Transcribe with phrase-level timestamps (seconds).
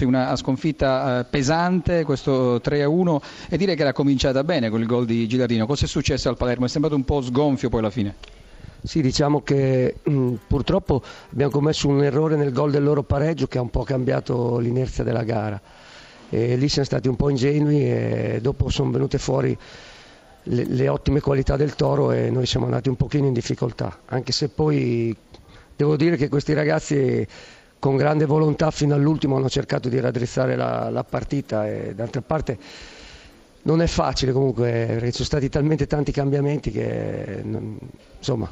[0.00, 5.06] una sconfitta eh, pesante, questo 3-1 e direi che era cominciata bene con il gol
[5.06, 5.66] di Gilardino.
[5.66, 6.66] Cosa è successo al Palermo?
[6.66, 8.14] È sembrato un po' sgonfio poi alla fine.
[8.82, 13.46] Sì, diciamo che mh, mm, purtroppo abbiamo commesso un errore nel gol del loro pareggio
[13.46, 15.60] che ha un po' cambiato l'inerzia della gara.
[16.30, 19.56] E lì siamo stati un po' ingenui e dopo sono venute fuori
[20.44, 24.32] le, le ottime qualità del Toro e noi siamo andati un pochino in difficoltà, anche
[24.32, 25.14] se poi
[25.76, 27.26] devo dire che questi ragazzi
[27.80, 32.58] con grande volontà fino all'ultimo hanno cercato di raddrizzare la, la partita e d'altra parte
[33.62, 37.42] non è facile comunque perché ci sono stati talmente tanti cambiamenti che
[38.18, 38.48] insomma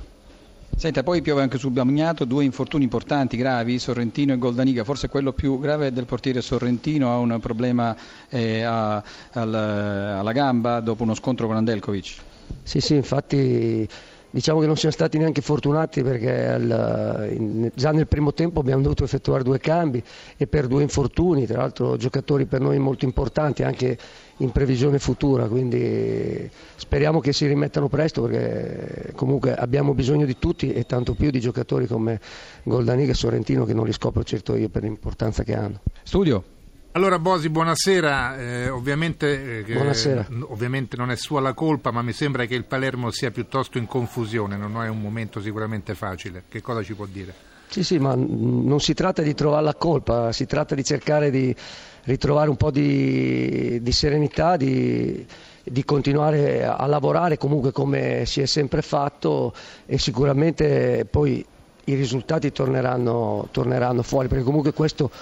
[0.77, 5.33] Senta, poi piove anche sul Bagnato, due infortuni importanti, gravi, Sorrentino e Goldaniga, forse quello
[5.33, 7.97] più grave del portiere Sorrentino, ha un problema
[8.29, 9.03] eh, a,
[9.33, 12.15] al, alla gamba dopo uno scontro con Andelkovic.
[12.63, 13.89] Sì, sì, infatti
[14.31, 18.83] Diciamo che non siamo stati neanche fortunati perché al, in, già nel primo tempo abbiamo
[18.83, 20.03] dovuto effettuare due cambi
[20.37, 23.97] e per due infortuni, tra l'altro giocatori per noi molto importanti anche
[24.39, 30.73] in previsione futura, quindi speriamo che si rimettano presto perché comunque abbiamo bisogno di tutti
[30.73, 32.21] e tanto più di giocatori come
[32.65, 35.81] Goldaniga e Sorrentino che non li scopro certo io per l'importanza che hanno.
[36.03, 36.57] Studio.
[36.99, 38.37] Allora Bosi, buonasera.
[38.39, 40.27] Eh, ovviamente, eh, buonasera.
[40.49, 43.87] ovviamente, non è sua la colpa, ma mi sembra che il Palermo sia piuttosto in
[43.87, 46.43] confusione, non è un momento sicuramente facile.
[46.49, 47.33] Che cosa ci può dire?
[47.69, 51.55] Sì, sì, ma non si tratta di trovare la colpa, si tratta di cercare di
[52.03, 55.25] ritrovare un po' di, di serenità, di,
[55.63, 59.55] di continuare a lavorare comunque come si è sempre fatto
[59.87, 61.47] e sicuramente poi
[61.85, 65.13] i risultati torneranno, torneranno fuori, perché comunque questo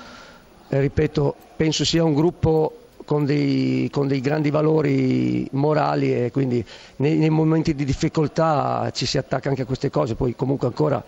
[0.68, 6.64] ripeto, penso sia un gruppo con dei, con dei, grandi valori morali e quindi
[6.96, 11.02] nei, nei, momenti di difficoltà ci si attacca anche a queste cose, poi comunque ancora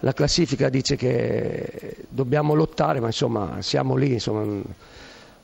[0.00, 4.60] la classifica dice che dobbiamo lottare, ma insomma siamo lì, insomma,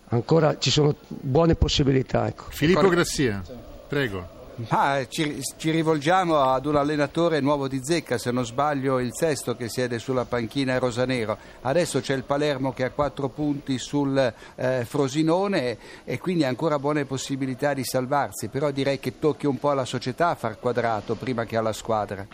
[0.08, 2.27] ancora ci sono buone possibilità.
[2.27, 2.44] Ecco.
[2.48, 3.42] Filippo Grassia,
[3.88, 4.40] prego.
[4.55, 9.57] Ma ci, ci, rivolgiamo ad un allenatore nuovo di zecca, se non sbaglio il sesto
[9.57, 11.39] che siede sulla panchina rosanero.
[11.63, 16.79] Adesso c'è il Palermo che ha quattro punti sul eh, Frosinone e quindi ha ancora
[16.79, 21.14] buone possibilità di salvarsi, però direi che tocchi un po' alla società a far quadrato
[21.14, 22.27] prima che alla squadra.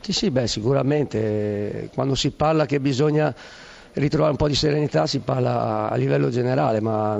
[0.00, 3.32] Sì, sì, beh, sicuramente quando si parla che bisogna
[3.92, 7.16] ritrovare un po' di serenità si parla a livello generale, ma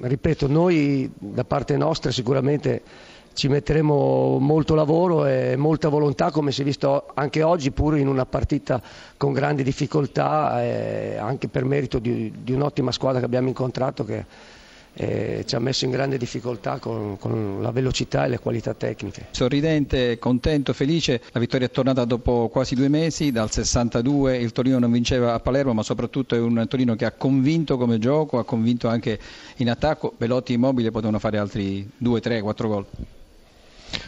[0.00, 2.82] ripeto, noi da parte nostra sicuramente
[3.34, 8.08] ci metteremo molto lavoro e molta volontà come si è visto anche oggi pur in
[8.08, 8.80] una partita
[9.16, 14.24] con grandi difficoltà eh, anche per merito di, di, un'ottima squadra che abbiamo incontrato che
[14.94, 19.28] eh, ci ha messo in grande difficoltà con, con, la velocità e le qualità tecniche.
[19.30, 24.78] Sorridente, contento, felice, la vittoria è tornata dopo quasi due mesi, dal 62 il Torino
[24.78, 28.44] non vinceva a Palermo ma soprattutto è un Torino che ha convinto come gioco, ha
[28.44, 29.18] convinto anche
[29.56, 32.86] in attacco, Belotti e Immobile potevano fare altri 2, 3, 4 gol.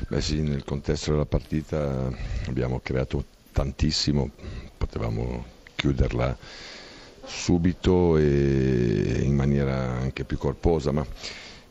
[0.08, 2.10] Beh sì, nel contesto della partita
[2.46, 4.30] abbiamo creato tantissimo,
[4.76, 6.36] potevamo chiuderla
[7.22, 11.06] subito e in maniera anche più corposa, ma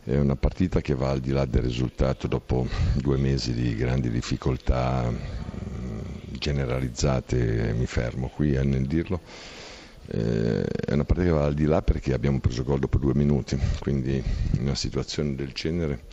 [0.03, 4.09] è una partita che va al di là del risultato dopo due mesi di grandi
[4.09, 5.12] difficoltà
[6.30, 9.22] generalizzate, mi fermo qui nel dirlo.
[10.06, 13.13] Eh, è una partita che va al di là perché abbiamo preso gol dopo due
[13.16, 14.16] minuti, quindi
[14.51, 16.03] in una situazione del genere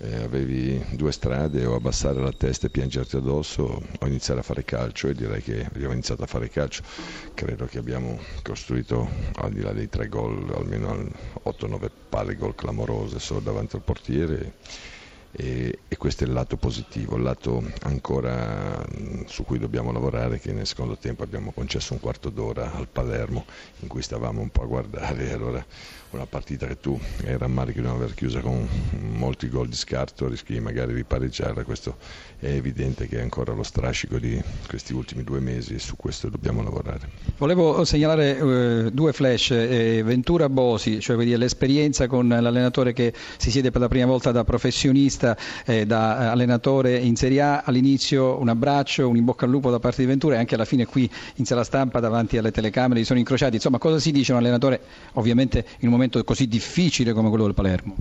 [0.00, 4.64] eh, avevi due strade o abbassare la testa e piangerti addosso o iniziare a fare
[4.64, 6.82] calcio e direi che abbiamo iniziato a fare calcio.
[7.34, 10.94] Credo che abbiamo costruito al di là dei tre gol almeno
[11.44, 14.54] 8-9 palle gol clamorose solo davanti al portiere
[15.32, 18.82] e, e, questo è il lato positivo, il lato ancora
[19.26, 23.44] su cui dobbiamo lavorare che nel secondo tempo abbiamo concesso un quarto d'ora al Palermo
[23.80, 25.64] in cui stavamo un po' a guardare allora
[26.10, 28.66] una partita che tu hai rammarico di non aver chiusa con
[29.12, 31.98] molti gol di scarto rischi magari di pareggiarla questo
[32.38, 36.28] è evidente che è ancora lo strascico di questi ultimi due mesi e su questo
[36.28, 37.10] dobbiamo lavorare.
[37.36, 43.70] Volevo segnalare eh, due flash eh, Ventura Bosi, cioè l'esperienza con l'allenatore che si siede
[43.70, 45.17] per la prima volta da professionista
[45.64, 49.78] eh, da allenatore in Serie A all'inizio un abbraccio, un in bocca al lupo da
[49.78, 53.18] parte di Ventura e anche alla fine qui in sala stampa davanti alle telecamere sono
[53.18, 54.80] incrociati insomma cosa si dice un allenatore
[55.14, 57.96] ovviamente in un momento così difficile come quello del Palermo?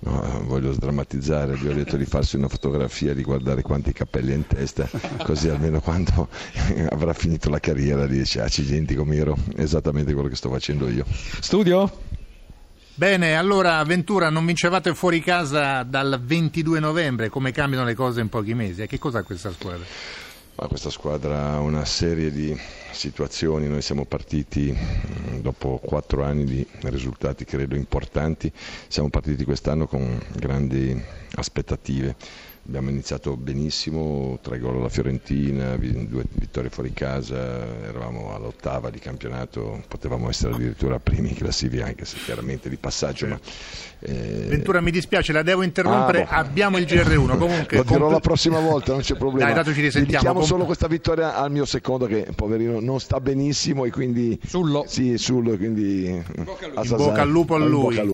[0.00, 4.34] No, voglio sdrammatizzare, gli ho detto di farsi una fotografia, di guardare quanti capelli ha
[4.34, 4.86] in testa,
[5.24, 6.28] così almeno quando
[6.90, 11.06] avrà finito la carriera dice accidenti come ero, esattamente quello che sto facendo io.
[11.40, 11.90] Studio?
[12.96, 18.28] Bene, allora Ventura, non vincevate fuori casa dal 22 novembre, come cambiano le cose in
[18.28, 18.86] pochi mesi?
[18.86, 19.84] Che cos'ha questa squadra?
[20.54, 22.56] Ma questa squadra ha una serie di
[22.92, 28.52] situazioni, noi siamo partiti mm, dopo quattro anni di risultati credo importanti,
[28.86, 30.96] siamo partiti quest'anno con grandi
[31.34, 32.14] aspettative
[32.66, 39.82] Abbiamo iniziato benissimo, tre gol alla Fiorentina, due vittorie fuori casa, eravamo all'ottava di campionato,
[39.86, 43.26] potevamo essere addirittura primi in classifica anche se chiaramente di passaggio.
[43.26, 43.38] Ma,
[43.98, 44.46] eh...
[44.48, 46.48] Ventura mi dispiace, la devo interrompere, ah, boh.
[46.48, 47.36] abbiamo il GR1.
[47.38, 49.44] Comunque, Lo dirò la prossima volta, non c'è problema.
[49.44, 50.06] Dai, dato ci risentiamo.
[50.06, 50.50] Dedichiamo comp...
[50.50, 54.40] solo questa vittoria al mio secondo che poverino non sta benissimo e quindi...
[54.42, 54.84] Sullo.
[54.88, 56.06] Sì, Sullo, quindi...
[56.06, 56.44] In
[56.96, 58.12] bocca al lupo a lui.